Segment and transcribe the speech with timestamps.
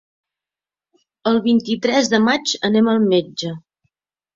[1.33, 3.59] El vint-i-tres de maig anem al metge.